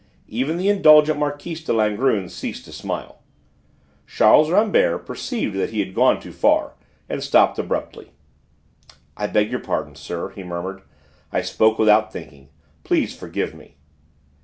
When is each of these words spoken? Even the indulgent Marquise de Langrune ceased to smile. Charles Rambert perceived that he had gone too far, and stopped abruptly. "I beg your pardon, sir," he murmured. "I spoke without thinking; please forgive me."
Even 0.29 0.57
the 0.57 0.67
indulgent 0.67 1.19
Marquise 1.19 1.63
de 1.63 1.71
Langrune 1.73 2.27
ceased 2.27 2.65
to 2.65 2.71
smile. 2.71 3.21
Charles 4.07 4.49
Rambert 4.49 5.05
perceived 5.05 5.55
that 5.57 5.69
he 5.69 5.77
had 5.79 5.93
gone 5.93 6.19
too 6.19 6.31
far, 6.31 6.73
and 7.07 7.23
stopped 7.23 7.59
abruptly. 7.59 8.11
"I 9.15 9.27
beg 9.27 9.51
your 9.51 9.59
pardon, 9.59 9.93
sir," 9.93 10.29
he 10.31 10.41
murmured. 10.41 10.81
"I 11.31 11.43
spoke 11.43 11.77
without 11.77 12.11
thinking; 12.11 12.49
please 12.83 13.15
forgive 13.15 13.53
me." 13.53 13.75